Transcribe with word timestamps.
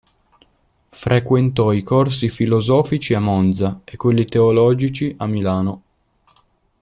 Frequentò 0.89 1.71
i 1.71 1.83
corsi 1.83 2.27
filosofici 2.31 3.13
a 3.13 3.19
Monza 3.19 3.81
e 3.83 3.97
quelli 3.97 4.25
teologici 4.25 5.13
a 5.19 5.27
Milano. 5.27 5.81